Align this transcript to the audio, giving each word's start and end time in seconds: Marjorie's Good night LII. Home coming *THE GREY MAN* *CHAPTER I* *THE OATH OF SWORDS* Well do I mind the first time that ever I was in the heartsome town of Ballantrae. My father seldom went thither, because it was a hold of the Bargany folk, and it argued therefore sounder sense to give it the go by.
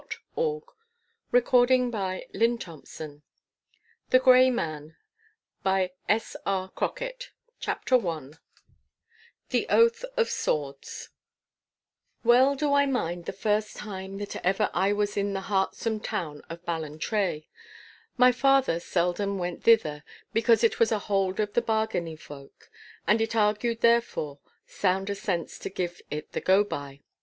Marjorie's 0.35 0.63
Good 1.31 1.69
night 1.93 2.29
LII. 2.33 2.47
Home 2.65 2.83
coming 2.87 3.21
*THE 4.09 4.17
GREY 4.17 4.49
MAN* 4.49 4.95
*CHAPTER 5.63 5.93
I* 6.47 7.19
*THE 9.49 9.67
OATH 9.69 10.05
OF 10.17 10.27
SWORDS* 10.27 11.09
Well 12.23 12.55
do 12.55 12.73
I 12.73 12.87
mind 12.87 13.25
the 13.25 13.31
first 13.31 13.75
time 13.75 14.17
that 14.17 14.35
ever 14.43 14.71
I 14.73 14.91
was 14.91 15.15
in 15.15 15.33
the 15.33 15.41
heartsome 15.41 15.99
town 15.99 16.41
of 16.49 16.65
Ballantrae. 16.65 17.43
My 18.17 18.31
father 18.31 18.79
seldom 18.79 19.37
went 19.37 19.63
thither, 19.65 20.03
because 20.33 20.63
it 20.63 20.79
was 20.79 20.91
a 20.91 20.97
hold 20.97 21.39
of 21.39 21.53
the 21.53 21.61
Bargany 21.61 22.17
folk, 22.19 22.71
and 23.05 23.21
it 23.21 23.35
argued 23.35 23.81
therefore 23.81 24.39
sounder 24.65 25.13
sense 25.13 25.59
to 25.59 25.69
give 25.69 26.01
it 26.09 26.31
the 26.31 26.41
go 26.41 26.63
by. 26.63 27.01